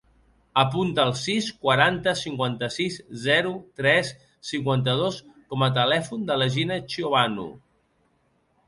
[0.59, 3.53] Apunta el sis, quaranta, cinquanta-sis, zero,
[3.83, 4.11] tres,
[4.53, 7.49] cinquanta-dos com a telèfon de la Gina Ciobanu.